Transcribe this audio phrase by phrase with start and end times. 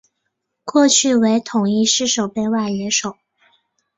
[0.65, 3.17] 过去为统一狮守备外野手。